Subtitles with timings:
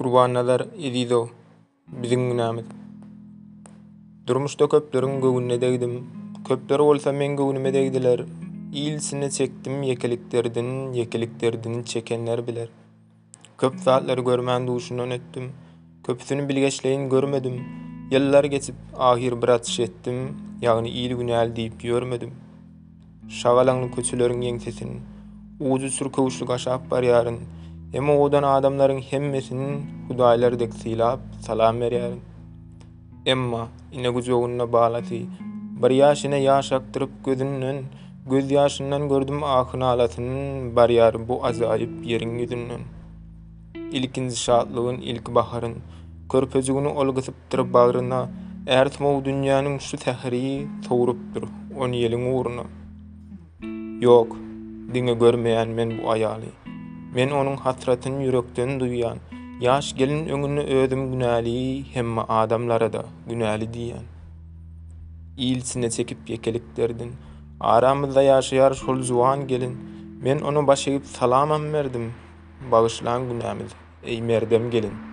[0.00, 1.28] Gurbanalar edido,
[1.88, 2.64] bizim günamid.
[4.26, 6.06] Durmuşta köplörün gögünne degdim,
[6.48, 8.20] Köpler olsa men gögünüme degdiler,
[8.72, 12.68] iyilsini çektim yekeliklerdin, yekeliklerdin çekenler biler.
[13.58, 15.52] Köp saatleri görmen ön ettim,
[16.04, 17.64] köpsünü bilgeçleyin görmedim,
[18.10, 22.30] yıllar geçip ahir bir atış ettim, yani iyil günel deyip görmedim.
[23.28, 24.90] Şagalanlı köçülörün yengsesin,
[25.60, 27.44] uzu sür kövüşlük aşap bariyarın, yarın,
[27.92, 31.76] Emma odan adamların hemmesinin hudaylar dek silap salam
[33.26, 35.26] Emma ine gücüğününe balati,
[35.82, 36.72] bir yaşına yaş
[37.24, 37.86] gözünün,
[38.30, 42.82] göz yaşından gördüm ahın ağlatının bar bu azayip yerin yüzünün.
[43.92, 45.74] İlkinci şahatlığın ilk baharın,
[46.30, 48.28] körpözüğünü ol gısıptır bağrına,
[48.66, 51.42] Eğer tüm dünyanın şu tehriyi soğuruptur
[51.78, 52.64] on yelin uğruna.
[54.04, 54.36] Yok,
[54.94, 56.48] dini görmeyen men bu ayali.
[57.18, 59.18] Men onun hasratyny ýürekden duýan.
[59.60, 64.04] Yaş gelin öňüni ödüm günäli, hem adamlara da günäli diýen.
[65.48, 67.10] Ilsine çekip ýekeliklerdin.
[67.72, 69.74] Aramyzda ýaşaýar şol juwan gelin.
[70.22, 72.06] Men onu başyp salaman berdim.
[72.72, 73.70] Bagyşlan günämiz.
[74.04, 75.07] Ey merdem gelin.